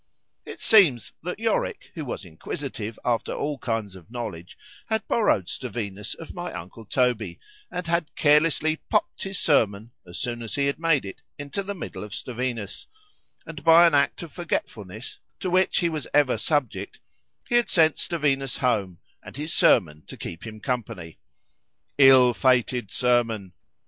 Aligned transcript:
It 0.47 0.59
seems 0.59 1.11
that 1.21 1.37
Yorick, 1.37 1.91
who 1.93 2.03
was 2.03 2.25
inquisitive 2.25 2.97
after 3.05 3.33
all 3.35 3.59
kinds 3.59 3.93
of 3.95 4.09
knowledge, 4.09 4.57
had 4.87 5.07
borrowed 5.07 5.47
Stevinus 5.47 6.15
of 6.15 6.33
my 6.33 6.51
uncle 6.53 6.85
Toby, 6.85 7.39
and 7.69 7.85
had 7.85 8.09
carelesly 8.15 8.77
popped 8.89 9.21
his 9.21 9.37
sermon, 9.37 9.91
as 10.07 10.17
soon 10.17 10.41
as 10.41 10.55
he 10.55 10.65
had 10.65 10.79
made 10.79 11.05
it, 11.05 11.21
into 11.37 11.61
the 11.61 11.75
middle 11.75 12.03
of 12.03 12.15
Stevinus; 12.15 12.87
and 13.45 13.63
by 13.63 13.85
an 13.85 13.93
act 13.93 14.23
of 14.23 14.31
forgetfulness, 14.33 15.19
to 15.39 15.51
which 15.51 15.77
he 15.77 15.89
was 15.89 16.07
ever 16.15 16.35
subject, 16.35 16.99
he 17.47 17.53
had 17.53 17.69
sent 17.69 17.99
Stevinus 17.99 18.57
home, 18.57 18.97
and 19.21 19.37
his 19.37 19.53
sermon 19.53 20.01
to 20.07 20.17
keep 20.17 20.47
him 20.47 20.59
company. 20.59 21.19
Ill 21.99 22.33
fated 22.33 22.89
sermon! 22.89 23.53